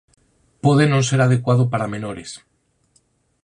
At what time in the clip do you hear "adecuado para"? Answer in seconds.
1.23-1.91